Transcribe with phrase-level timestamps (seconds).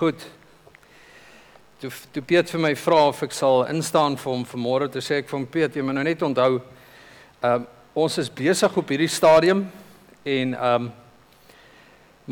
[0.00, 0.22] Goed.
[1.76, 5.18] Toe toe Piet vir my vra of ek sal instaan vir hom vanmôre, toe sê
[5.20, 6.54] ek vir hom Piet, jy moet nou net onthou,
[7.42, 7.66] ehm um,
[8.00, 9.60] ons is besig op hierdie stadium
[10.24, 10.86] en ehm um,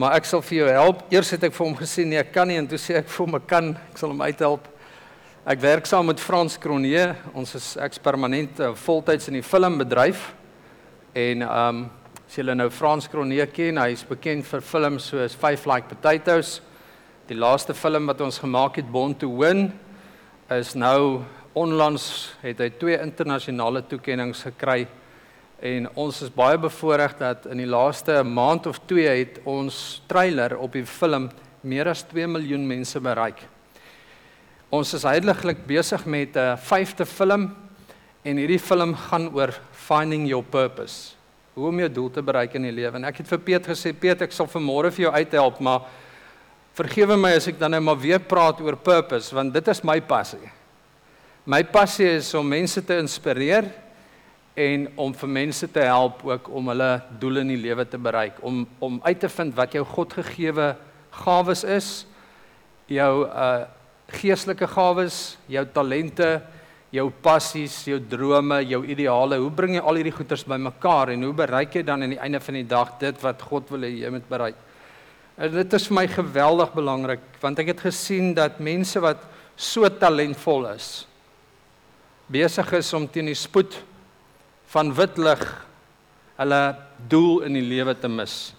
[0.00, 1.02] maar ek sal vir jou help.
[1.12, 3.20] Eers het ek vir hom gesê nee, ek kan nie en toe sê ek vir
[3.26, 4.70] hom ek kan, ek sal hom uithelp.
[5.44, 7.02] Ek werk saam met Frans Kronee.
[7.36, 10.30] Ons is ek's permanent uh, voltyds in die filmbedryf.
[11.12, 11.84] En ehm um,
[12.24, 16.62] as julle nou Frans Kronee ken, hy is bekend vir films soos Five Like Potatoes.
[17.28, 19.66] Die laaste film wat ons gemaak het, Born to Win,
[20.48, 24.86] is nou onlangs het hy twee internasionale toekenninge gekry
[25.60, 30.56] en ons is baie bevoorreg dat in die laaste maand of 2 het ons trailer
[30.56, 31.28] op die film
[31.60, 33.44] meer as 2 miljoen mense bereik.
[34.72, 37.50] Ons is heiliglik besig met 'n vyfde film
[38.24, 41.12] en hierdie film gaan oor finding your purpose.
[41.54, 42.96] Hoe om jou doel te bereik in die lewe.
[42.96, 45.80] En ek het vir Piet gesê, Piet, ek sal vanmôre vir jou uithelp, maar
[46.78, 49.98] vergewe my as ek dan nou maar weer praat oor purpose, want dit is my
[50.04, 50.50] passie.
[51.48, 53.70] My passie is om mense te inspireer
[54.58, 56.90] en om vir mense te help ook om hulle
[57.22, 60.68] doele in die lewe te bereik, om om uit te vind wat jou Godgegewe
[61.24, 61.90] gawes is,
[62.90, 63.66] jou uh
[64.08, 66.28] geestelike gawes, jou talente,
[66.96, 69.36] jou passies, jou drome, jou ideale.
[69.36, 72.40] Hoe bring jy al hierdie goeders bymekaar en hoe bereik jy dan aan die einde
[72.40, 74.56] van die dag dit wat God wil hê jy moet bereik?
[75.38, 79.22] En dit is vir my geweldig belangrik want ek het gesien dat mense wat
[79.54, 81.06] so talentvol is
[82.28, 83.78] besig is om teen die spoed
[84.72, 85.44] van wit lig
[86.38, 86.62] hulle
[87.10, 88.52] doel in die lewe te mis.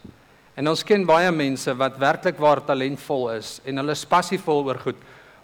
[0.57, 4.79] En ons ken baie mense wat werklik waar talentvol is en hulle is passievol oor
[4.81, 4.97] goed,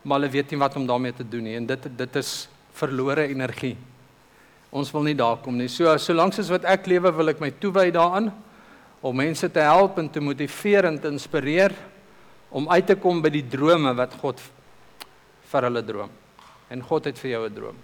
[0.03, 2.33] maar hulle weet nie wat om daarmee te doen nie en dit dit is
[2.75, 3.75] verlore energie.
[4.75, 5.69] Ons wil nie daar kom nie.
[5.71, 8.33] So solank as wat ek lewe, wil ek my toewy daaraan
[9.01, 11.73] om mense te help en te motiveer en te inspireer
[12.49, 14.39] om uit te kom by die drome wat God
[15.51, 16.13] vir hulle droom.
[16.69, 17.77] En God het vir jou 'n droom.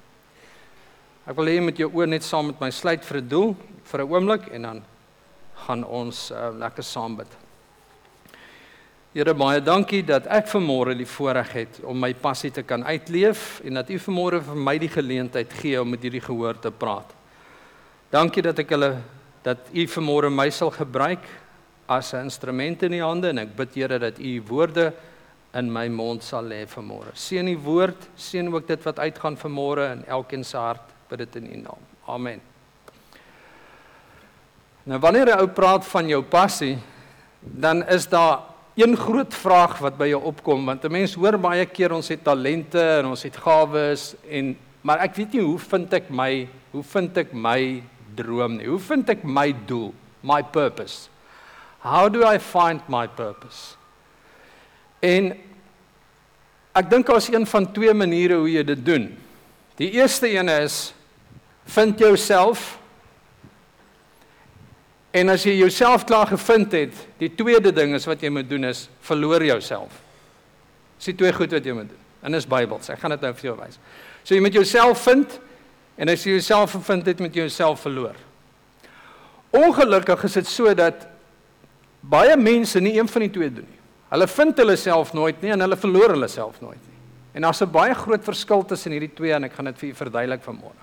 [1.27, 3.55] Ek wil hê jy moet jou oë net saam met my sluit vir 'n doel,
[3.83, 4.83] vir 'n oomblik en dan
[5.67, 7.37] gaan ons uh, lekker saam bid.
[9.13, 13.59] Here baie dankie dat ek vanmôre die voorreg het om my passie te kan uitleef
[13.63, 17.11] en dat U vanmôre vir my die geleentheid gee om met hierdie gehoor te praat.
[18.09, 19.01] Dankie dat ek hulle
[19.43, 21.23] dat U vanmôre my sal gebruik
[21.87, 24.93] as 'n instrument in U hande en ek bid Here dat U woorde
[25.53, 27.11] in my mond sal lê vanmôre.
[27.13, 30.81] Seën U woord, seën ook dit wat uitgaan vanmôre in elkeen se hart.
[31.09, 31.81] Bid dit in U naam.
[32.07, 32.41] Amen.
[34.83, 36.77] Nou wanneer 'n ou praat van jou passie,
[37.39, 38.39] dan is daar
[38.75, 42.23] een groot vraag wat by jou opkom want 'n mens hoor baie keer ons het
[42.23, 46.83] talente en ons het gawes en maar ek weet nie hoe vind ek my hoe
[46.83, 47.83] vind ek my
[48.15, 49.91] droom nie hoe vind ek my doel
[50.21, 51.09] my purpose
[51.85, 53.75] how do i find my purpose
[55.01, 55.33] en
[56.77, 59.09] ek dink daar's een van twee maniere hoe jy dit doen
[59.81, 60.91] die eerste een is
[61.65, 62.81] vind jouself
[65.11, 68.69] En as jy jouself klaar gevind het, die tweede ding is wat jy moet doen
[68.69, 69.97] is verloor jouself.
[70.95, 72.03] Dis die twee goed wat jy moet doen.
[72.23, 72.91] En dis Bybels.
[72.93, 73.79] Ek gaan dit nou vir jou wys.
[74.23, 75.35] So jy moet jouself vind
[75.97, 78.15] en as jy jouself gevind het, moet jy jouself verloor.
[79.51, 81.07] Ongelukkig is dit so dat
[82.01, 83.79] baie mense nie een van die twee doen nie.
[84.11, 86.97] Hulle vind hulle self nooit nie en hulle verloor hulle self nooit nie.
[87.35, 89.93] En daar's 'n baie groot verskil tussen hierdie twee en ek gaan dit vir u
[89.93, 90.81] verduidelik vanmôre.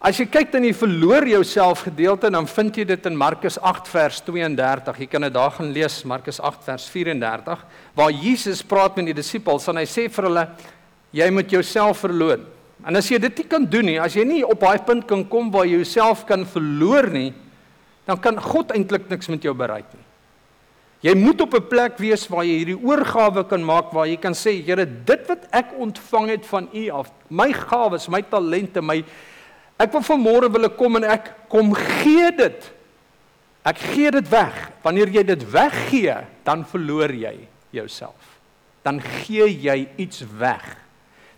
[0.00, 3.88] As jy kyk dan jy verloor jouself gedeelte dan vind jy dit in Markus 8
[3.88, 4.98] vers 32.
[4.98, 7.64] Jy kan dit daar gaan lees Markus 8 vers 34
[7.94, 10.48] waar Jesus praat met die disippels en hy sê vir hulle
[11.10, 12.46] jy moet jouself verloon.
[12.86, 15.24] En as jy dit nie kan doen nie, as jy nie op daai punt kan
[15.28, 17.32] kom waar jy jouself kan verloor nie,
[18.06, 20.04] dan kan God eintlik niks met jou bereik nie.
[21.02, 24.32] Jy moet op 'n plek wees waar jy hierdie oorgawe kan maak waar jy kan
[24.34, 29.04] sê Here, dit wat ek ontvang het van U af, my gawes, my talente, my
[29.78, 32.66] Ek wil vanmôre wil ek kom en ek kom gee dit.
[33.68, 34.56] Ek gee dit weg.
[34.82, 36.16] Wanneer jy dit weggee,
[36.46, 37.36] dan verloor jy
[37.70, 38.38] jouself.
[38.82, 40.66] Dan gee jy iets weg.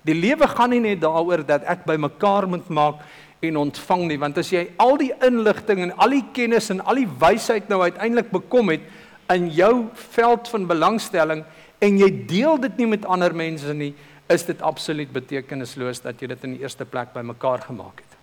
[0.06, 3.02] Die lewe gaan nie net daaroor dat ek bymekaar moet maak
[3.40, 7.00] en ontvang nie, want as jy al die inligting en al die kennis en al
[7.00, 8.84] die wysheid nou uiteindelik bekom het
[9.32, 11.44] in jou veld van belangstelling
[11.80, 13.94] en jy deel dit nie met ander mense nie,
[14.30, 18.16] is dit absoluut betekenisloos dat jy dit in die eerste plek bymekaar gemaak het.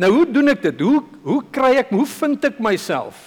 [0.00, 0.80] Nou hoe doen ek dit?
[0.82, 3.18] Hoe hoe kry ek hoe vind ek myself?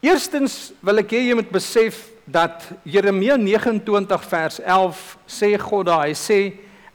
[0.00, 6.06] Eerstens wil ek hê jy moet besef dat Jeremia 29 vers 11 sê God daar
[6.06, 6.40] hy sê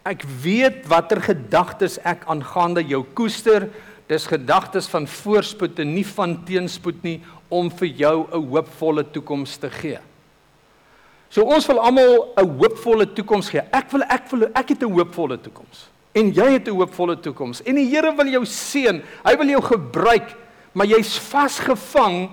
[0.06, 3.70] ek weet watter gedagtes ek aangaande jou koester
[4.06, 9.58] Dis gedagtes van voorspoed en nie van teenspoed nie om vir jou 'n hoopvolle toekoms
[9.58, 10.00] te gee.
[11.30, 13.62] So ons wil almal 'n hoopvolle toekoms gee.
[13.72, 15.90] Ek wil ek wil ek het 'n hoopvolle toekoms.
[16.14, 17.64] En jy het 'n hoopvolle toekoms.
[17.64, 19.02] En die Here wil jou seën.
[19.24, 20.36] Hy wil jou gebruik,
[20.74, 22.30] maar jy's vasgevang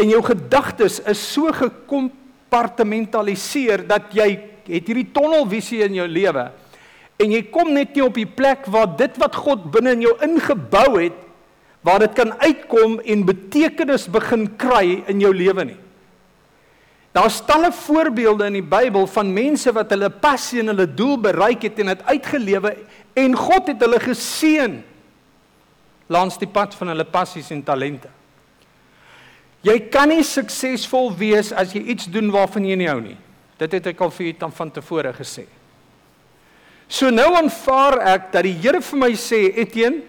[0.00, 4.30] en jou gedagtes is so gekompartmentaliseer dat jy
[4.64, 6.44] het hierdie tunnelvisie in jou lewe.
[7.20, 10.14] En jy kom net nie op die plek waar dit wat God binne in jou
[10.24, 11.18] ingebou het,
[11.84, 15.80] waar dit kan uitkom en betekenis begin kry in jou lewe nie.
[17.14, 21.62] Daar's talle voorbeelde in die Bybel van mense wat hulle passie en hulle doel bereik
[21.68, 22.72] het en dit uitgelewe
[23.22, 24.80] en God het hulle geseën
[26.10, 28.10] langs die pad van hulle passies en talente.
[29.64, 33.16] Jy kan nie suksesvol wees as jy iets doen waarvan jy nie hou nie.
[33.58, 35.46] Dit het ek al vir julle van tevore gesê.
[36.88, 40.02] So nou aanvaar ek dat die Here vir my sê, Etienne,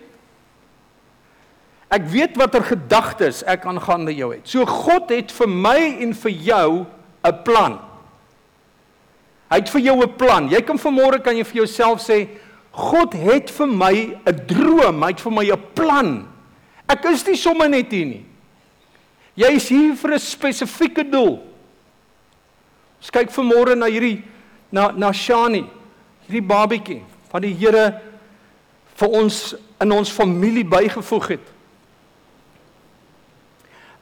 [1.95, 4.43] ek weet watter gedagtes ek aangaande jou het.
[4.49, 6.85] So God het vir my en vir jou
[7.23, 7.79] 'n plan.
[9.49, 10.49] Hy het vir jou 'n plan.
[10.49, 12.27] Jy kan vanmôre kan jy vir jouself sê
[12.71, 16.27] God het vir my 'n droom, hy het vir my 'n plan.
[16.89, 18.25] Ek is nie sommer net hier nie.
[19.35, 21.43] Jy is hier vir 'n spesifieke doel.
[23.01, 24.23] Ons kyk vanmôre na hierdie
[24.71, 25.65] na na Shani,
[26.27, 28.01] hierdie babietjie van die Here
[28.95, 31.45] vir ons in ons familie bygevoeg het.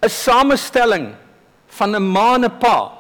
[0.04, 1.16] 'n Samestelling
[1.68, 2.92] van 'n ma en 'n pa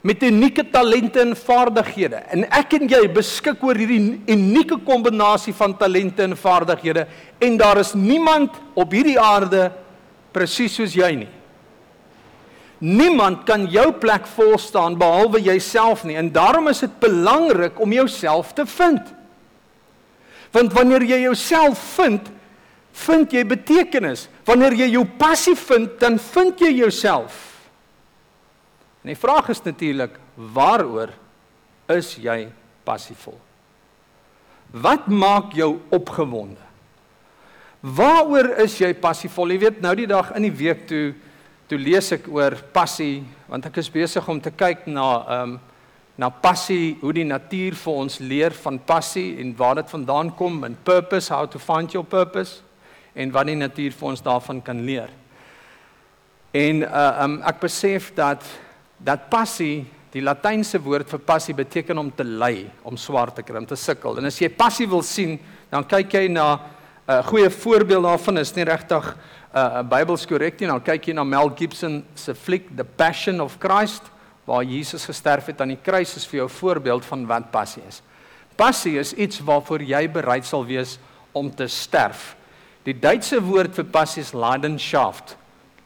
[0.00, 2.22] met unieke talente en vaardighede.
[2.30, 7.06] En ek en jy beskik oor hierdie unieke kombinasie van talente en vaardighede
[7.38, 9.72] en daar is niemand op hierdie aarde
[10.38, 11.30] presies soos jy nie.
[12.78, 17.92] Niemand kan jou plek vol staan behalwe jouself nie en daarom is dit belangrik om
[17.92, 19.02] jouself te vind.
[20.54, 22.30] Want wanneer jy jouself vind,
[23.04, 24.28] vind jy betekenis.
[24.48, 27.44] Wanneer jy jou passie vind, dan vind jy jouself.
[29.02, 30.16] En die vraag is natuurlik,
[30.54, 31.12] waaroor
[31.92, 32.46] is jy
[32.86, 33.36] passievol?
[34.72, 36.67] Wat maak jou opgewonde?
[37.82, 39.52] Waaroor is jy passievol?
[39.54, 41.14] Jy weet nou die dag in die week toe
[41.68, 45.58] toe lees ek oor passie want ek is besig om te kyk na ehm um,
[46.18, 50.64] na passie, hoe die natuur vir ons leer van passie en waar dit vandaan kom
[50.66, 52.58] en purpose, how to find your purpose
[53.14, 55.12] en wat die natuur vir ons daarvan kan leer.
[56.50, 58.42] En uh um ek besef dat
[58.98, 63.60] dat passie, die latynse woord vir passie beteken om te ly, om swaar te kry,
[63.62, 64.18] om te sukkel.
[64.18, 65.38] En as jy passie wil sien,
[65.70, 66.48] dan kyk jy na
[67.08, 69.16] 'n uh, goeie voorbeeld daarvan is nie regtig
[69.54, 70.68] 'n uh, Bybels korrek nie.
[70.68, 74.02] Dan kyk jy na Mel Gibson se fliek The Passion of Christ
[74.44, 78.02] waar Jesus gesterf het aan die kruis is vir jou voorbeeld van wat passie is.
[78.56, 80.98] Passie is iets waarvoor jy bereid sal wees
[81.32, 82.36] om te sterf.
[82.84, 85.36] Die Duitse woord vir passie is Leidenschaft.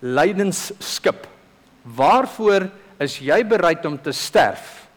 [0.00, 1.26] Leidensskip.
[1.82, 2.66] Waarvoor
[2.98, 4.88] is jy bereid om te sterf?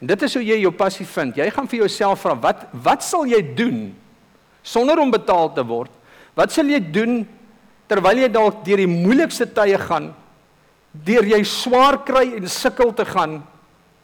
[0.00, 1.36] En dit is hoe jy jou passie vind.
[1.36, 3.94] Jy gaan vir jouself vra, wat wat sal jy doen
[4.66, 5.92] sonder om betaal te word?
[6.36, 7.20] Wat sal jy doen
[7.86, 10.10] terwyl jy dalk deur die moeilikste tye gaan,
[11.06, 13.40] deur jy swaar kry en sukkel te gaan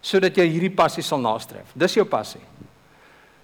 [0.03, 1.75] sodat jy hierdie passie sal nastreef?
[1.79, 2.43] Dis jou passie.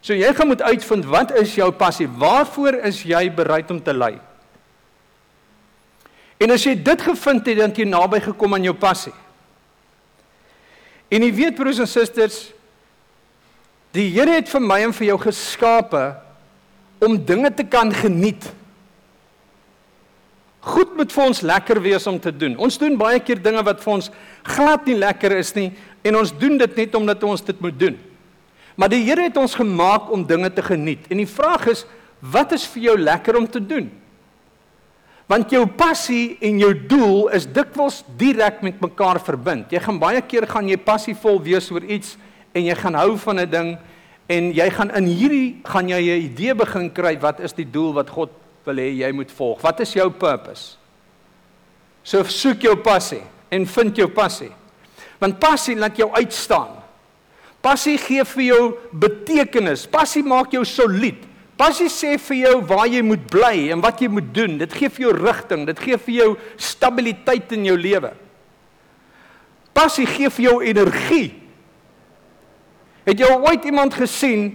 [0.05, 2.07] So jy gaan moet uitvind wat is jou passie?
[2.07, 4.15] Waarvoor is jy bereid om te ly?
[6.39, 9.15] En as jy dit gevind het, dan het jy naby gekom aan jou passie.
[11.11, 12.53] En jy weet broers en susters,
[13.97, 16.05] die Here het vir my en vir jou geskape
[16.99, 18.49] om dinge te kan geniet.
[20.69, 22.57] Goed moet vir ons lekker wees om te doen.
[22.59, 24.11] Ons doen baie keer dinge wat vir ons
[24.49, 25.71] glad nie lekker is nie
[26.07, 27.97] en ons doen dit net omdat ons dit moet doen.
[28.79, 31.07] Maar die Here het ons gemaak om dinge te geniet.
[31.11, 31.85] En die vraag is,
[32.21, 33.89] wat is vir jou lekker om te doen?
[35.29, 39.73] Want jou passie en jou doel is dikwels direk met mekaar verbind.
[39.75, 42.15] Jy gaan baie keer gaan jy passievol wees oor iets
[42.57, 43.77] en jy gaan hou van 'n ding
[44.29, 47.93] en jy gaan in hierdie gaan jy 'n idee begin kry wat is die doel
[47.95, 48.31] wat God
[48.65, 49.61] wil hê jy moet volg.
[49.61, 50.77] Wat is jou purpose?
[52.05, 54.53] So soek jou passie en vind jou passie.
[55.19, 56.77] Want passie laat jou uitstaan.
[57.61, 59.87] Passie gee vir jou betekenis.
[59.87, 61.25] Passie maak jou solied.
[61.59, 64.59] Passie sê vir jou waar jy moet bly en wat jy moet doen.
[64.61, 68.13] Dit gee vir jou rigting, dit gee vir jou stabiliteit in jou lewe.
[69.75, 71.33] Passie gee vir jou energie.
[73.09, 74.51] Het jy ooit iemand gesien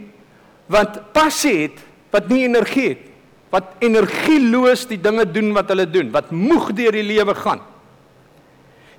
[0.72, 1.82] wat passie het
[2.14, 3.10] wat nie energie het?
[3.54, 7.62] Wat energieloos die dinge doen wat hulle doen, wat moeg deur die lewe gaan.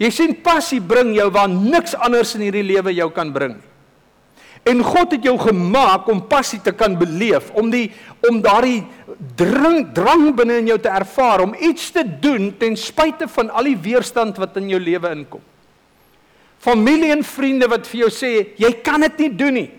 [0.03, 3.71] Jy sien passie bring jou waar niks anders in hierdie lewe jou kan bring nie.
[4.65, 7.91] En God het jou gemaak om passie te kan beleef, om die
[8.25, 8.81] om daardie
[9.37, 13.69] drang drang binne in jou te ervaar om iets te doen ten spyte van al
[13.69, 15.43] die weerstand wat in jou lewe inkom.
[16.65, 19.71] Familie en vriende wat vir jou sê jy kan dit nie doen nie.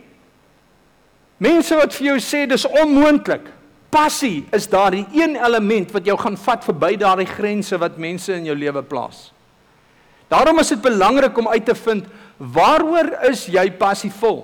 [1.41, 3.47] Mense wat vir jou sê dis onmoontlik.
[3.89, 8.45] Passie is daardie een element wat jou gaan vat verby daardie grense wat mense in
[8.51, 9.31] jou lewe plaas.
[10.29, 12.05] Daarom is dit belangrik om uit te vind
[12.37, 14.43] waaroor is jy passievol?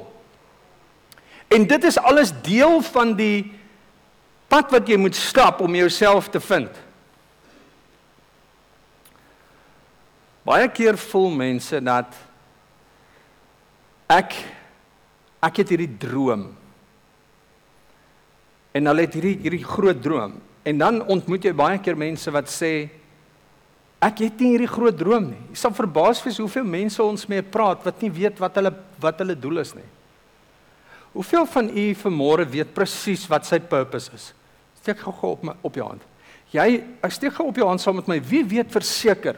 [1.51, 3.51] En dit is alles deel van die
[4.47, 6.71] pad wat jy moet stap om jouself te vind.
[10.47, 12.15] Baie keer voel mense dat
[14.11, 14.35] ek
[15.41, 16.49] ek het hierdie droom.
[18.77, 20.35] En hulle het hierdie hierdie groot droom.
[20.67, 22.73] En dan ontmoet jy baie keer mense wat sê
[24.01, 25.41] ek het nie hierdie groot droom nie.
[25.53, 29.23] Jy sal verbaas wees hoeveel mense ons mee praat wat nie weet wat hulle wat
[29.23, 29.87] hulle doel is nie.
[31.11, 34.29] Hoeveel van u vanmôre weet presies wat sy purpose is?
[34.81, 36.05] Steek gou op my op jou hand.
[36.51, 38.17] Jy, ek steek gou op jou hand saam met my.
[38.27, 39.37] Wie weet verseker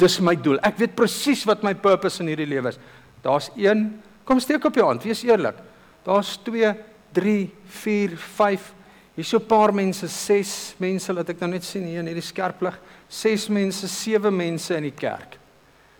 [0.00, 0.60] dis my doel?
[0.64, 2.78] Ek weet presies wat my purpose in hierdie lewe is.
[3.26, 3.86] Daar's 1.
[4.26, 5.02] Kom steek op jou hand.
[5.02, 5.58] Wees eerlik.
[6.06, 6.74] Daar's 2,
[7.12, 7.50] 3,
[7.82, 8.72] 4, 5.
[9.16, 12.22] Hier's so 'n paar mense, 6 mense wat ek nou net sien hier in hierdie
[12.22, 12.78] skerplig.
[13.08, 15.38] 6 mense, 7 mense in die kerk.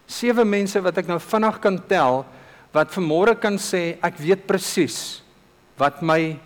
[0.06, 2.24] 7 mense wat ek nou vinnig kan tel
[2.72, 5.22] wat vanmôre kan sê ek weet presies
[5.78, 6.38] wat my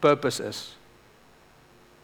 [0.00, 0.76] purpose is.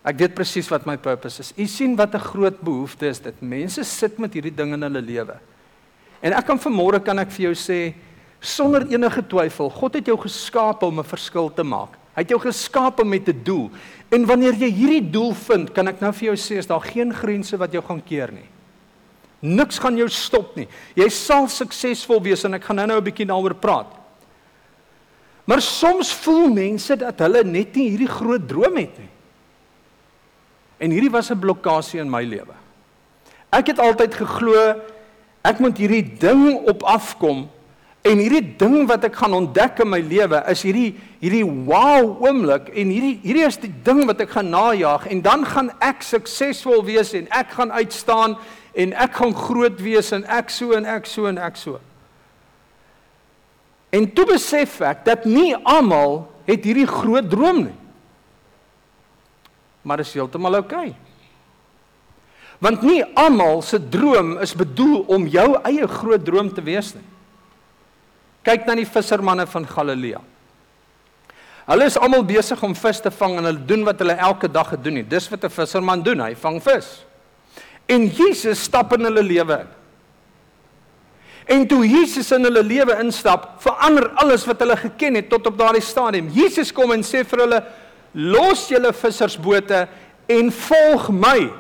[0.05, 1.53] Ek weet presies wat my purpose is.
[1.57, 3.43] U sien wat 'n groot behoefte is dit.
[3.43, 5.39] Mense sit met hierdie ding in hulle lewe.
[6.23, 7.95] En ek kan vanmôre kan ek vir jou sê
[8.41, 11.97] sonder enige twyfel, God het jou geskaap om 'n verskil te maak.
[12.15, 13.71] Hy het jou geskaap met 'n doel.
[14.09, 17.15] En wanneer jy hierdie doel vind, kan ek nou vir jou sê is daar geen
[17.15, 18.49] grense wat jou gaan keer nie.
[19.41, 20.69] Niks gaan jou stop nie.
[20.95, 23.87] Jy sal suksesvol wees en ek gaan nou-nou 'n bietjie daaroor praat.
[25.45, 29.09] Maar soms voel mense dat hulle net nie hierdie groot droom het nie.
[30.79, 32.55] En hierdie was 'n blokkade in my lewe.
[33.51, 34.81] Ek het altyd geglo
[35.43, 37.49] ek moet hierdie ding op afkom
[38.03, 42.71] en hierdie ding wat ek gaan ontdek in my lewe is hierdie hierdie wow oomblik
[42.73, 46.81] en hierdie hierdie is die ding wat ek gaan najag en dan gaan ek suksesvol
[46.87, 48.39] wees en ek gaan uitstaan
[48.75, 51.81] en ek gaan groot wees en ek so en ek so en ek so.
[53.91, 57.77] En toe besef ek dat nie almal het hierdie groot droom nie.
[59.83, 60.91] Maar dit is heeltemal oukei.
[60.93, 60.99] Okay.
[62.61, 67.07] Want nie almal se droom is bedoel om jou eie groot droom te wees nie.
[68.45, 70.21] Kyk na die vissermanne van Galilea.
[71.71, 74.73] Hulle is almal besig om vis te vang en hulle doen wat hulle elke dag
[74.73, 75.11] gedoen het.
[75.11, 77.05] Dis wat 'n visserman doen, hy vang vis.
[77.87, 79.69] En Jesus stap in hulle lewe in.
[81.51, 85.59] En toe Jesus in hulle lewe instap, verander alles wat hulle geken het tot op
[85.59, 86.29] daardie stadium.
[86.29, 87.65] Jesus kom en sê vir hulle:
[88.13, 89.89] "Los julle vissersbote
[90.29, 91.51] en volg my.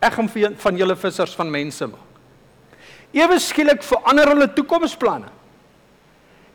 [0.00, 2.02] Ek gaan van julle vissers van mense maak."
[3.12, 5.35] Ewe skielik verander hulle toekomsplanne.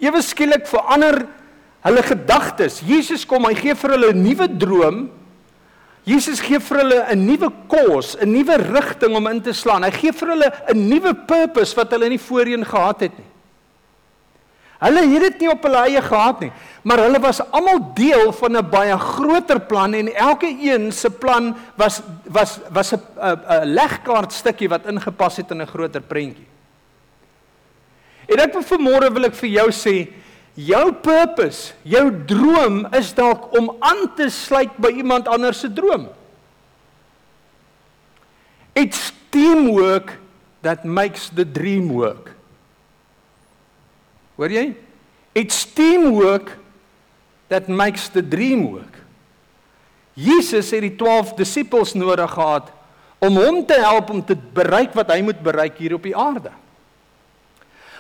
[0.02, 1.26] Ewe skielik verander
[1.86, 2.82] hulle gedagtes.
[2.82, 5.10] Jesus kom, hy gee vir hulle 'n nuwe droom
[6.04, 9.84] Jesus gee vir hulle 'n nuwe kos, 'n nuwe rigting om in te slaan.
[9.84, 13.30] Hy gee vir hulle 'n nuwe purpose wat hulle nie voorheen gehad het nie.
[14.82, 16.52] Hulle het dit nie op hulle eie gehad nie,
[16.84, 21.56] maar hulle was almal deel van 'n baie groter plan en elke een se plan
[21.78, 26.48] was was was 'n legkaart stukkie wat ingepas het in 'n groter prentjie.
[28.32, 29.96] En ek wil vanmôre wil ek vir jou sê,
[30.60, 36.10] Jou purpose, jou droom is dalk om aan te sluit by iemand anders se droom.
[38.76, 40.18] It's teamwork
[40.62, 42.34] that makes the dream work.
[44.36, 44.74] Hoor jy?
[45.36, 46.58] It's teamwork
[47.48, 49.00] that makes the dream work.
[50.20, 52.68] Jesus het die 12 disippels nodig gehad
[53.24, 56.52] om hom te help om te bereik wat hy moet bereik hier op die aarde.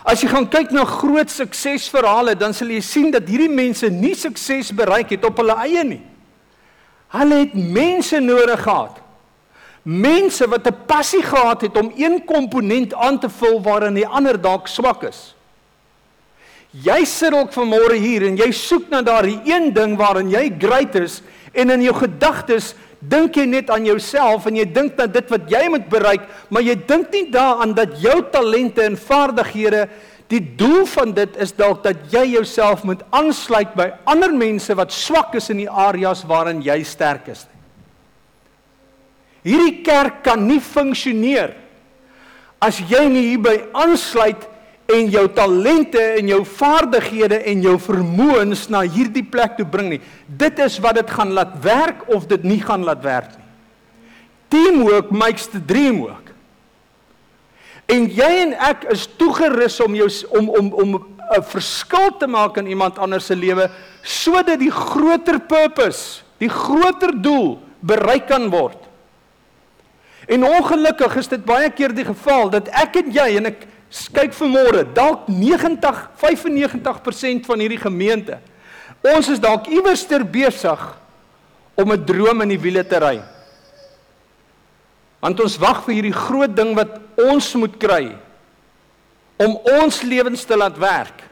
[0.03, 4.15] As jy gaan kyk na groot suksesverhale, dan sal jy sien dat hierdie mense nie
[4.17, 6.01] sukses bereik het op hulle eie nie.
[7.13, 8.97] Hulle het mense nodig gehad.
[9.83, 14.41] Mense wat 'n passie gehad het om een komponent aan te vul waarin die ander
[14.41, 15.35] dalk swak is.
[16.71, 20.95] Jy sit dalk vanmôre hier en jy soek na daardie een ding waarin jy great
[20.95, 25.33] is en in jou gedagtes dink jy net aan jouself en jy dink dat dit
[25.33, 29.87] wat jy moet bereik, maar jy dink nie daaraan dat jou talente en vaardighede
[30.31, 34.93] die doel van dit is dalk dat jy jouself moet aansluit by ander mense wat
[34.95, 37.43] swak is in die areas waarin jy sterk is.
[39.43, 41.55] Hierdie kerk kan nie funksioneer
[42.61, 44.45] as jy nie hierby aansluit
[44.95, 50.01] en jou talente en jou vaardighede en jou vermoëns na hierdie plek toe bring nie.
[50.27, 53.47] Dit is wat dit gaan laat werk of dit nie gaan laat werk nie.
[54.51, 56.33] Teamwork makes the dream work.
[57.91, 60.91] En jy en ek is toegerus om jou om om om
[61.31, 63.69] 'n verskil te maak in iemand anders se lewe
[64.03, 68.77] sodat die groter purpose, die groter doel bereik kan word.
[70.27, 73.67] En ongelukkig is dit baie keer die geval dat ek en jy en ek
[74.13, 78.39] kyk vanmôre dalk 90 95% van hierdie gemeente
[79.01, 80.81] ons is dalk iewers ter besig
[81.75, 83.21] om 'n droom in die wiele te ry.
[85.21, 88.15] Want ons wag vir hierdie groot ding wat ons moet kry
[89.37, 91.23] om ons lewens te laat werk.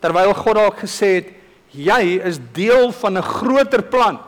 [0.00, 1.28] Terwyl God dalk gesê het
[1.72, 4.18] jy is deel van 'n groter plan.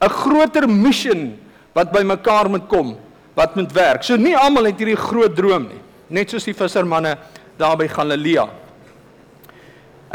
[0.00, 1.38] 'n Groter missie
[1.74, 2.98] wat bymekaar moet kom
[3.36, 4.04] wat moet werk.
[4.06, 7.16] So nie almal het hierdie groot droom nie, net soos die vissermanne
[7.60, 8.46] daar by Galilea.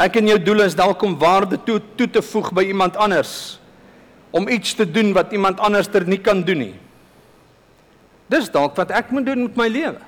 [0.01, 3.59] Ek en jou doel is dalk om waarde toe toe te voeg by iemand anders
[4.31, 6.75] om iets te doen wat iemand anders ter nie kan doen nie.
[8.31, 9.99] Dis dalk wat ek moet doen met my lewe.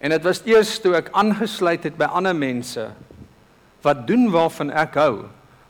[0.00, 2.86] En dit was eers toe ek aangesluit het by ander mense
[3.84, 5.26] wat doen waarvan ek hou,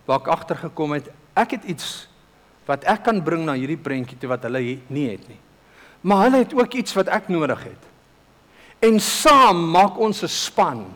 [0.07, 1.91] waar ek agtergekom het ek het iets
[2.69, 4.61] wat ek kan bring na hierdie prentjie toe wat hulle
[4.93, 5.41] nie het nie.
[6.01, 7.89] Maar hulle het ook iets wat ek nodig het.
[8.81, 10.87] En saam maak ons 'n span.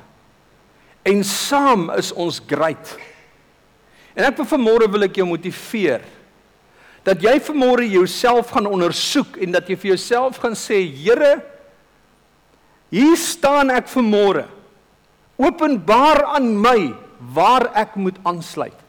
[1.03, 2.97] En saam is ons great.
[4.15, 6.01] En ek wil vanmôre wil ek jou motiveer
[7.05, 11.43] dat jy vanmôre jouself gaan ondersoek en dat jy vir jouself gaan sê Here
[12.95, 14.47] hier staan ek vanmôre
[15.37, 16.95] openbaar aan my
[17.35, 18.84] waar ek moet aansluit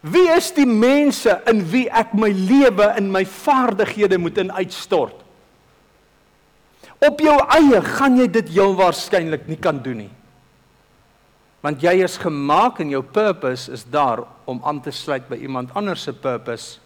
[0.00, 5.18] Wie is die mense in wie ek my lewe en my vaardighede moet in uitstort?
[7.04, 10.12] Op jou eie gaan jy dit heel waarskynlik nie kan doen nie.
[11.60, 15.74] Want jy is gemaak en jou purpose is daar om aan te sluit by iemand
[15.76, 16.80] anders se purpose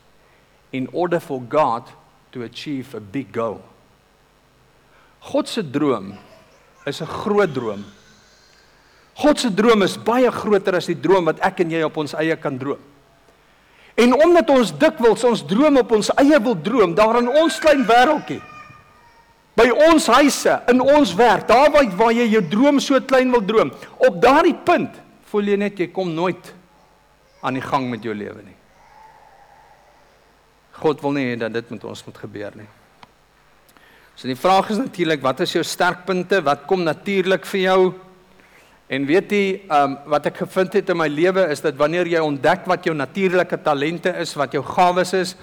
[0.75, 1.91] in order for God
[2.35, 3.61] to achieve a big goal.
[5.31, 6.17] God se droom
[6.85, 7.85] is 'n groot droom.
[9.15, 12.15] God se droom is baie groter as die droom wat ek en jy op ons
[12.15, 12.94] eie kan droom.
[13.95, 17.85] En omdat ons dikwels ons droom op ons eie wil droom, daar in ons klein
[17.87, 18.41] wêreltjie.
[19.55, 23.45] By ons huise, in ons werk, daar waar waar jy jou droom so klein wil
[23.47, 23.71] droom,
[24.03, 24.99] op daardie punt
[25.31, 26.51] voel jy net jy kom nooit
[27.45, 28.57] aan die gang met jou lewe nie.
[30.81, 32.67] God wil nie dat dit met ons moet gebeur nie.
[34.15, 36.41] So die vraag is natuurlik, wat is jou sterkpunte?
[36.47, 37.79] Wat kom natuurlik vir jou?
[38.93, 42.21] En weet jy, um, wat ek gevind het in my lewe is dat wanneer jy
[42.21, 45.35] ontdek wat jou natuurlike talente is, wat jou gawes is,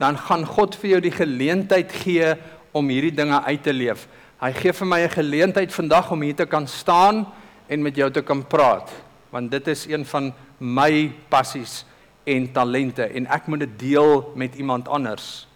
[0.00, 2.34] dan gaan God vir jou die geleentheid gee
[2.76, 4.06] om hierdie dinge uit te leef.
[4.40, 7.26] Hy gee vir my 'n geleentheid vandag om hier te kan staan
[7.68, 8.90] en met jou te kan praat,
[9.30, 11.84] want dit is een van my passies
[12.24, 15.46] en talente en ek moet dit deel met iemand anders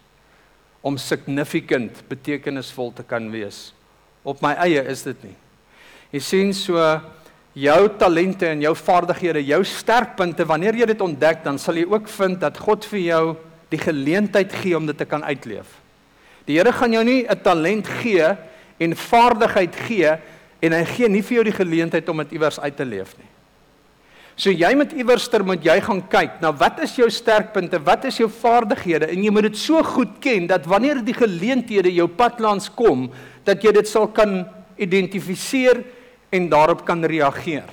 [0.81, 3.75] om significant betekenisvol te kan wees.
[4.23, 5.37] Op my eie is dit nie.
[6.13, 7.01] Jy sien so
[7.55, 12.11] jou talente en jou vaardighede, jou sterkpunte, wanneer jy dit ontdek, dan sal jy ook
[12.11, 13.25] vind dat God vir jou
[13.71, 15.79] die geleentheid gee om dit te kan uitleef.
[16.45, 18.27] Die Here gaan jou nie 'n talent gee
[18.79, 20.11] en vaardigheid gee
[20.61, 23.29] en hy gee nie vir jou die geleentheid om dit iewers uit te leef nie.
[24.37, 28.19] So jy moet iewerster moet jy gaan kyk na wat is jou sterkpunte, wat is
[28.19, 32.41] jou vaardighede en jy moet dit so goed ken dat wanneer die geleenthede jou pad
[32.41, 33.11] langs kom,
[33.45, 34.43] dat jy dit sal kan
[34.77, 35.85] identifiseer
[36.35, 37.69] en daarop kan reageer.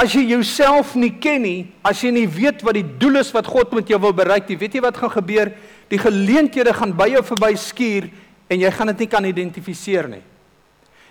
[0.00, 3.48] As jy jouself nie ken nie, as jy nie weet wat die doel is wat
[3.50, 5.50] God met jou wil bereik nie, weet jy wat gaan gebeur?
[5.92, 8.08] Die geleenthede gaan by jou verby skuur
[8.50, 10.22] en jy gaan dit nie kan identifiseer nie.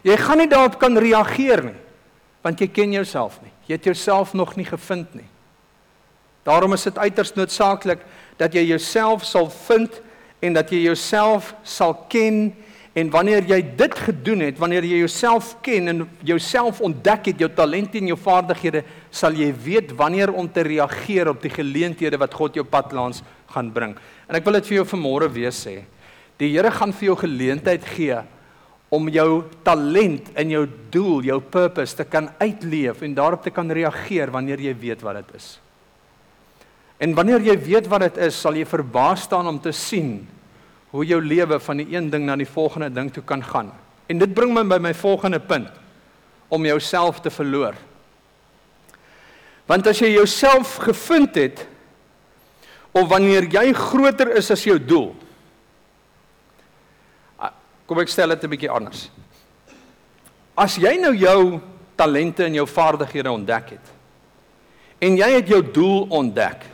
[0.08, 1.78] Jy gaan nie daarop kan reageer nie,
[2.46, 3.52] want jy ken jouself nie.
[3.68, 5.28] Jy het jouself nog nie gevind nie.
[6.48, 8.02] Daarom is dit uiters noodsaaklik
[8.40, 10.00] dat jy jouself sal vind
[10.42, 12.69] en dat jy jouself sal ken En
[13.14, 18.00] wanneer jy dit gedoen het, wanneer jy jouself ken en jouself ontdek het, jou talente
[18.00, 22.58] en jou vaardighede, sal jy weet wanneer om te reageer op die geleenthede wat God
[22.58, 23.22] jou pad langs
[23.54, 23.94] gaan bring.
[24.28, 25.84] En ek wil dit vir jou vanmôre weer sê.
[26.42, 28.18] Die Here gaan vir jou geleentheid gee
[28.90, 33.70] om jou talent en jou doel, jou purpose te kan uitleef en daarop te kan
[33.70, 35.60] reageer wanneer jy weet wat dit is.
[37.00, 40.24] En wanneer jy weet wat dit is, sal jy verbaas staan om te sien
[40.90, 43.72] hoe jou lewe van die een ding na die volgende ding toe kan gaan.
[44.10, 45.70] En dit bring my by my volgende punt
[46.50, 47.76] om jouself te verloor.
[49.70, 51.68] Want as jy jouself gevind het
[52.92, 55.12] of wanneer jy groter is as jou doel.
[57.86, 59.10] Kom ek stel dit 'n bietjie anders.
[60.58, 61.60] As jy nou jou
[61.96, 63.88] talente en jou vaardighede ontdek het
[65.00, 66.66] en jy het jou doel ontdek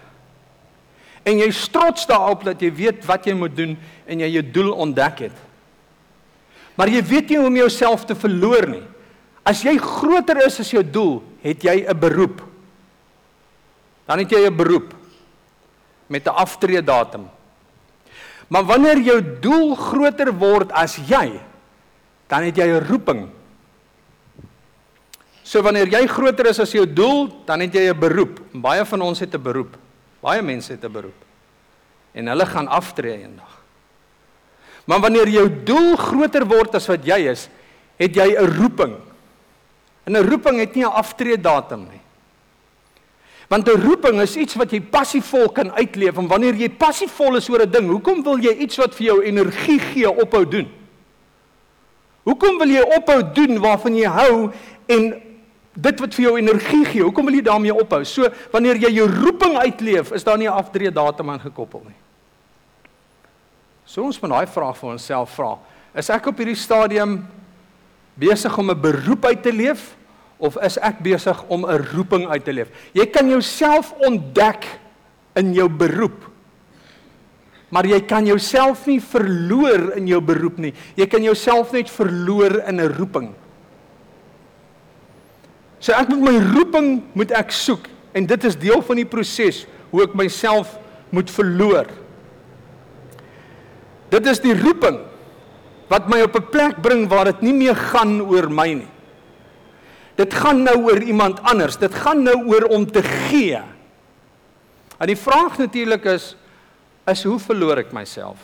[1.26, 3.74] en jy trots daarop dat jy weet wat jy moet doen
[4.06, 5.38] en jy jou doel ontdek het.
[6.76, 8.84] Maar jy weet nie hoe om jouself te verloor nie.
[9.46, 12.42] As jy groter is as jou doel, het jy 'n beroep.
[14.08, 14.94] Dan het jy 'n beroep
[16.08, 17.30] met 'n aftreedatum.
[18.48, 21.40] Maar wanneer jou doel groter word as jy,
[22.28, 23.30] dan het jy 'n roeping.
[25.44, 28.42] So wanneer jy groter is as jou doel, dan het jy 'n beroep.
[28.54, 29.78] Baie van ons het 'n beroep.
[30.26, 31.22] Baie mense het 'n beroep.
[32.14, 33.62] En hulle gaan aftree eendag.
[34.86, 37.50] Maar wanneer jou doel groter word as wat jy is,
[37.98, 38.96] het jy 'n roeping.
[40.04, 42.02] En 'n roeping het nie 'n aftreedatum nie.
[43.48, 47.50] Want 'n roeping is iets wat jy passievol kan uitleef en wanneer jy passievol is
[47.50, 50.72] oor 'n ding, hoekom wil jy iets wat vir jou energie gee ophou doen?
[52.24, 54.52] Hoekom wil jy ophou doen waarvan jy hou
[54.86, 55.22] en
[55.76, 58.02] dit wat vir jou energie gee, hoekom wil jy daarmee ophou?
[58.08, 62.00] So wanneer jy jou roeping uitleef, is daar nie 'n aftreedatum aan gekoppel nie.
[63.86, 65.58] So ons moet daai vraag vir onsself vra.
[65.96, 67.28] Is ek op hierdie stadium
[68.18, 69.96] besig om 'n beroep uit te leef
[70.38, 72.68] of is ek besig om 'n roeping uit te leef?
[72.94, 74.66] Jy kan jouself ontdek
[75.36, 76.32] in jou beroep.
[77.70, 80.74] Maar jy kan jouself nie verloor in jou beroep nie.
[80.96, 83.34] Jy kan jouself net verloor in 'n roeping.
[85.86, 87.86] So ek moet my roeping moet ek soek
[88.18, 90.72] en dit is deel van die proses hoe ek myself
[91.14, 91.92] moet verloor.
[94.10, 94.98] Dit is die roeping
[95.92, 98.92] wat my op 'n plek bring waar dit nie meer gaan oor my nie.
[100.18, 101.78] Dit gaan nou oor iemand anders.
[101.78, 103.62] Dit gaan nou oor om te gee.
[104.98, 106.36] En die vraag natuurlik is
[107.06, 108.40] is hoe verloor ek myself?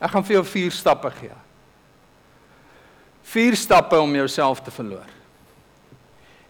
[0.00, 1.36] Ek gaan vir jou vier stappe gee.
[3.22, 5.23] Vier stappe om jouself te verloor.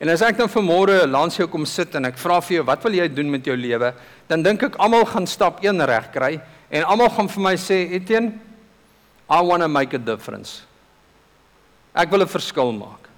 [0.00, 2.83] En as ek dan vanmôre langs jou kom sit en ek vra vir jou wat
[2.83, 3.92] wil jy doen met jou lewe,
[4.28, 6.40] dan dink ek almal gaan stap 1 reg kry.
[6.70, 8.35] En almal gaan vir my sê, Etienne,
[9.30, 10.62] I want to make a difference.
[11.94, 13.09] Ek wil 'n verskil maak.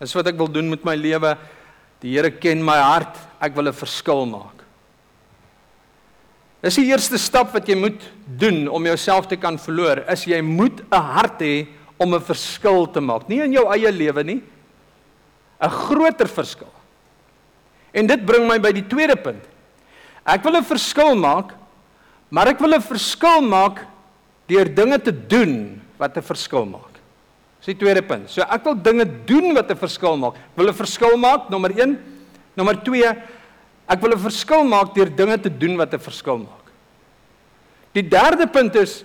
[0.00, 1.36] Dis wat ek wil doen met my lewe.
[2.00, 3.18] Die Here ken my hart.
[3.40, 4.62] Ek wil 'n verskil maak.
[6.62, 10.04] Dis die eerste stap wat jy moet doen om jouself te kan verloor.
[10.10, 11.66] Is jy moet 'n hart hê
[11.98, 13.28] om 'n verskil te maak.
[13.28, 14.42] Nie in jou eie lewe nie.
[15.60, 16.72] 'n Groter verskil.
[17.92, 19.44] En dit bring my by die tweede punt.
[20.24, 21.54] Ek wil 'n verskil maak
[22.28, 23.86] Maar ek wil 'n verskil maak
[24.48, 27.00] deur dinge te doen wat 'n verskil maak.
[27.58, 28.30] Dis die tweede punt.
[28.30, 30.34] So ek wil dinge doen wat 'n verskil maak.
[30.34, 31.98] Ek wil 'n verskil maak nommer 1.
[32.54, 33.16] Nommer 2.
[33.88, 36.66] Ek wil 'n verskil maak deur dinge te doen wat 'n verskil maak.
[37.92, 39.04] Die derde punt is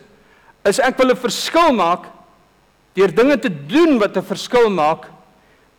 [0.66, 2.12] is ek wil 'n verskil maak
[2.94, 5.08] deur dinge te doen wat 'n verskil maak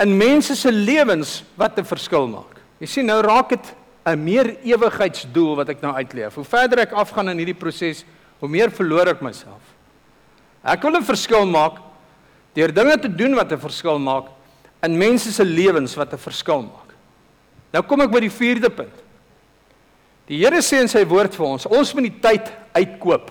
[0.00, 2.60] in mense se lewens wat 'n verskil maak.
[2.80, 3.74] Jy sien nou raak dit
[4.06, 6.34] 'n meer ewigheidsdoel wat ek nou uitleef.
[6.34, 8.04] Hoe verder ek afgaan in hierdie proses,
[8.40, 9.62] hoe meer verloor ek myself.
[10.64, 11.78] Ek wil 'n verskil maak
[12.54, 14.26] deur dinge te doen wat 'n verskil maak
[14.82, 16.94] in mense se lewens wat 'n verskil maak.
[17.72, 19.02] Nou kom ek by die 4de punt.
[20.26, 23.30] Die Here sê in sy woord vir ons, ons moet die tyd uitkoop.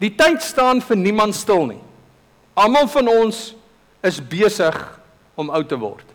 [0.00, 1.80] Die tyd staan vir niemand stil nie.
[2.56, 3.54] Almal van ons
[4.02, 4.74] is besig
[5.34, 6.06] om oud te word.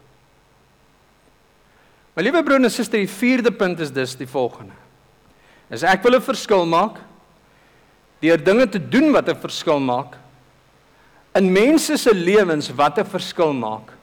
[2.17, 4.73] My liewe broer en suster, die vierde punt is dus die volgende.
[5.69, 6.97] Is ek wil 'n verskil maak
[8.21, 10.17] deur dinge te doen wat 'n verskil maak
[11.35, 13.93] in mense se lewens wat 'n verskil maak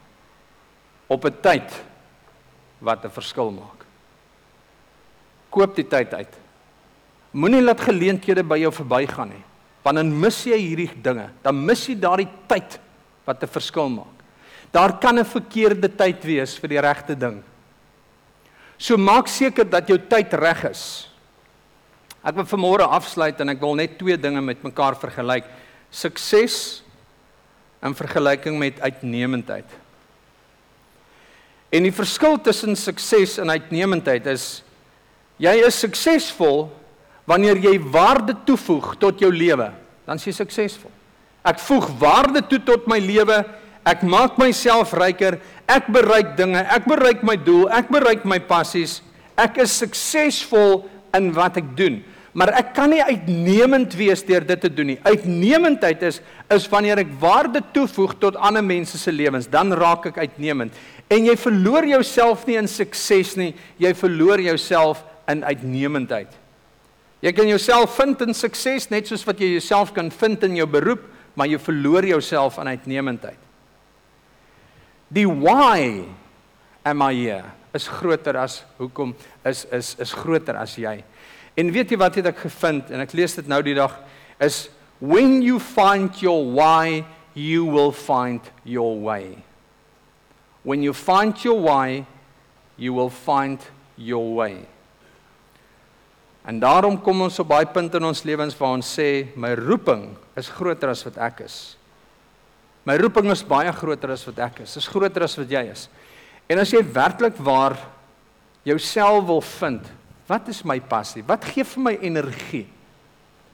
[1.08, 1.84] op 'n tyd
[2.78, 3.84] wat 'n verskil maak.
[5.50, 6.34] Koop die tyd uit.
[7.32, 9.44] Moenie laat geleenthede by jou verbygaan nie.
[9.82, 11.30] Want dan mis jy hierdie dinge.
[11.42, 12.78] Dan mis jy daardie tyd
[13.24, 14.13] wat 'n verskil maak.
[14.74, 17.42] Daar kan 'n verkeerde tyd wees vir die regte ding.
[18.76, 21.08] So maak seker dat jou tyd reg is.
[22.24, 25.44] Ek wil vanmôre afsluit en ek wil net twee dinge met mekaar vergelyk.
[25.90, 26.82] Sukses
[27.84, 29.68] in vergelyking met uitnemendheid.
[31.70, 34.62] En die verskil tussen sukses en uitnemendheid is
[35.42, 36.68] jy is suksesvol
[37.28, 39.72] wanneer jy waarde toevoeg tot jou lewe,
[40.06, 40.90] dan is jy suksesvol.
[41.44, 43.42] Ek voeg waarde toe tot my lewe
[43.84, 45.38] Ek maak myself ryker.
[45.68, 46.64] Ek bereik dinge.
[46.64, 47.68] Ek bereik my doel.
[47.68, 49.02] Ek bereik my passies.
[49.36, 52.00] Ek is suksesvol in wat ek doen.
[52.34, 55.00] Maar ek kan nie uitnemend wees deur dit te doen nie.
[55.06, 56.18] Uitnemendheid is
[56.52, 60.74] is wanneer ek waarde toevoeg tot ander mense se lewens, dan raak ek uitnemend.
[61.10, 66.34] En jy verloor jouself nie in sukses nie, jy verloor jouself in uitnemendheid.
[67.24, 70.66] Jy kan jouself vind in sukses net soos wat jy jouself kan vind in jou
[70.68, 71.06] beroep,
[71.38, 73.43] maar jy verloor jouself in uitnemendheid.
[75.14, 76.08] Die why
[76.84, 79.14] am I here is groter as hoekom
[79.46, 80.96] is is is groter as jy.
[81.54, 83.94] En weet jy wat het ek gevind en ek lees dit nou die dag
[84.42, 89.38] is when you find your why you will find your way.
[90.64, 92.06] When you find your why
[92.76, 93.62] you will find
[93.96, 94.64] your way.
[96.44, 100.10] En daarom kom ons op baie punte in ons lewens waar ons sê my roeping
[100.36, 101.58] is groter as wat ek is.
[102.84, 104.74] My roeping is baie groter as wat ek is.
[104.76, 105.88] Dit is groter as wat jy is.
[106.52, 107.78] En as jy werklik waar
[108.68, 109.88] jouself wil vind,
[110.28, 111.24] wat is my passie?
[111.24, 112.66] Wat gee vir my energie?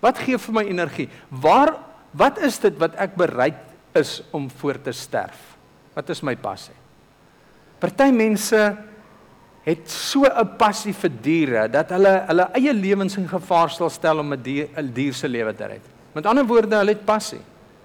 [0.03, 1.09] Wat gee vir my energie?
[1.31, 1.77] Waar
[2.19, 3.59] wat is dit wat ek bereid
[3.95, 5.38] is om voor te sterf?
[5.95, 6.75] Wat is my passie?
[7.81, 8.59] Party mense
[9.64, 14.33] het so 'n passie vir diere dat hulle hulle eie lewens in gevaar stel om
[14.33, 15.83] 'n dier dier se lewe te red.
[16.14, 17.40] Met ander woorde, hulle het passie.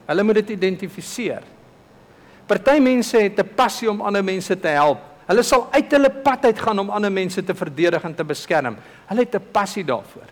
[0.06, 1.44] Hulle moet dit identifiseer.
[2.46, 5.00] Party mense het 'n passie om ander mense te help.
[5.26, 8.78] Hulle sal uit hulle pad uit gaan om ander mense te verdedig en te beskerm.
[9.08, 10.30] Hulle het 'n passie daarvoor.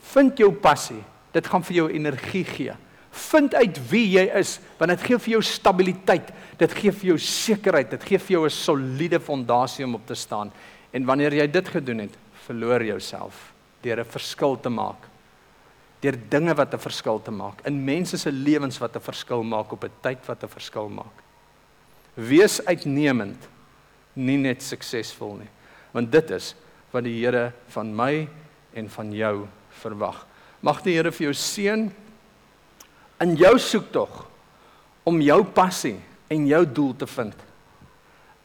[0.00, 1.02] Vind jou passie.
[1.32, 2.72] Dit gaan vir jou energie gee.
[3.10, 6.30] Vind uit wie jy is, want dit gee vir jou stabiliteit.
[6.58, 7.90] Dit gee vir jou sekerheid.
[7.90, 10.52] Dit gee vir jou 'n soliede fondasie om op te staan.
[10.92, 15.08] En wanneer jy dit gedoen het, verloor jouself deur 'n verskil te maak.
[16.00, 19.72] Deur dinge wat 'n verskil te maak in mense se lewens wat 'n verskil maak
[19.72, 21.16] op 'n tyd wat 'n verskil maak.
[22.14, 23.48] Wees uitnemend,
[24.14, 25.50] nie net suksesvol nie,
[25.92, 26.54] want dit is
[26.90, 28.28] wat die Here van my
[28.74, 29.46] en van jou
[29.82, 30.26] verwag.
[30.60, 31.90] Mag die Here vir jou seën
[33.20, 34.26] in jou soektog
[35.04, 35.98] om jou passie
[36.30, 37.34] en jou doel te vind.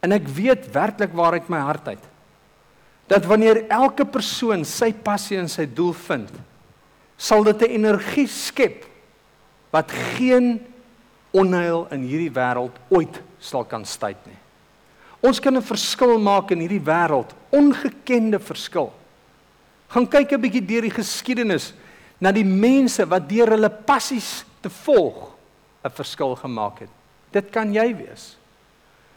[0.02, 2.12] En ek weet werklik waaruit my hart uit
[3.06, 6.30] dat wanneer elke persoon sy passie en sy doel vind,
[7.16, 8.84] sal dit 'n energie skep
[9.70, 10.60] wat geen
[11.32, 14.38] onheil in hierdie wêreld ooit sal kan stuit nie.
[15.20, 18.92] Ons kan 'n verskil maak in hierdie wêreld, ongekende verskil.
[19.88, 21.74] Gaan kyk 'n bietjie deur die geskiedenis
[22.18, 25.32] na die mense wat deur hulle passies te volg
[25.84, 26.90] 'n verskil gemaak het.
[27.32, 28.36] Dit kan jy wees.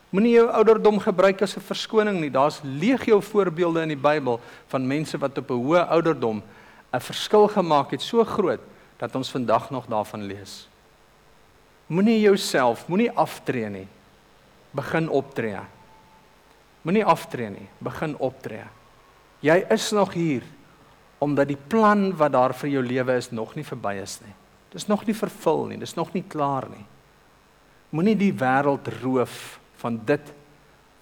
[0.09, 2.31] Moenie jou ouderdom gebruik as 'n verskoning nie.
[2.31, 6.41] Daar's legio voorbeelde in die Bybel van mense wat op 'n hoë ouderdom
[6.93, 8.61] 'n verskil gemaak het so groot
[8.97, 10.67] dat ons vandag nog daarvan lees.
[11.87, 13.87] Moenie jouself, moenie aftree nie.
[14.71, 15.59] Begin optree.
[16.81, 18.63] Moenie aftree nie, begin optree.
[19.39, 20.43] Jy is nog hier
[21.19, 24.33] omdat die plan wat daar vir jou lewe is nog nie verby is nie.
[24.71, 26.85] Dis nog nie vervul nie, dis nog nie klaar nie.
[27.91, 30.31] Moenie die wêreld roof van dit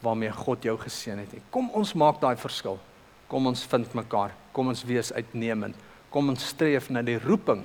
[0.01, 1.43] waarmee God jou geseën het nie.
[1.53, 2.79] Kom ons maak daai verskil.
[3.27, 4.33] Kom ons vind mekaar.
[4.55, 5.75] Kom ons wees uitnemend.
[6.09, 7.63] Kom ons streef na die roeping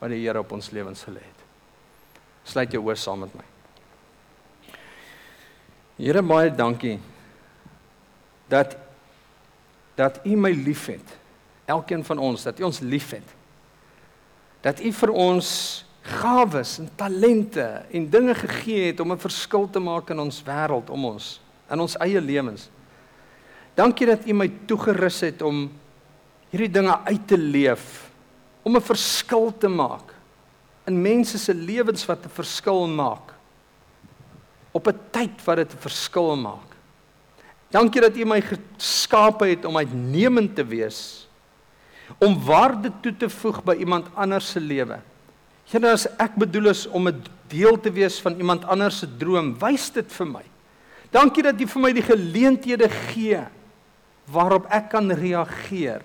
[0.00, 1.42] wat die Here op ons lewens gelê het.
[2.44, 3.46] Sluit jou oë saam met my.
[6.02, 6.98] Here baie dankie
[8.50, 8.74] dat
[9.94, 11.04] dat U my liefhet.
[11.70, 13.38] Elkeen van ons dat U ons liefhet
[14.62, 15.48] dat U vir ons
[16.02, 20.90] gawes en talente en dinge gegee het om 'n verskil te maak in ons wêreld
[20.90, 21.40] om ons
[21.70, 22.68] in ons eie lewens.
[23.74, 25.70] Dankie dat U my toegerus het om
[26.52, 28.10] hierdie dinge uit te leef,
[28.62, 30.12] om 'n verskil te maak
[30.86, 33.32] in mense se lewens wat 'n verskil maak
[34.72, 36.70] op 'n tyd wat dit 'n verskil maak.
[37.70, 41.28] Dankie dat U my geskape het om uitnemend te wees
[42.18, 45.00] om waarde toe te voeg by iemand anders se lewe.
[45.70, 49.58] Here as ek bedoel is om 'n deel te wees van iemand anders se droom,
[49.58, 50.44] wys dit vir my.
[51.10, 53.46] Dankie dat jy vir my die geleenthede gee
[54.30, 56.02] waarop ek kan reageer.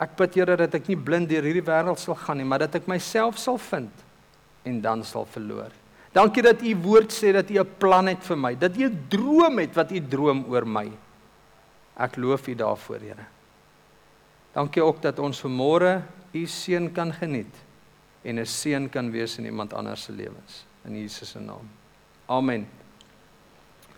[0.00, 2.74] Ek bid Here dat ek nie blind deur hierdie wêreld sal gaan nie, maar dat
[2.74, 4.06] ek myself sal vind
[4.64, 5.72] en dan sal verloor.
[6.12, 9.06] Dankie dat u woord sê dat u 'n plan het vir my, dat u 'n
[9.08, 10.90] droom het wat u droom oor my.
[11.96, 13.26] Ek loof u daarvoor, Here.
[14.52, 17.54] Dankie ook dat ons vanmôre u seën kan geniet
[18.22, 21.68] en 'n seën kan wees in iemand anders se lewens in Jesus se naam.
[22.26, 22.79] Amen.